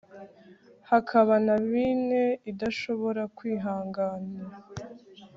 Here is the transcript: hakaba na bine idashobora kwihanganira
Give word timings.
hakaba 0.89 1.33
na 1.45 1.55
bine 1.69 2.23
idashobora 2.51 3.21
kwihanganira 3.37 4.55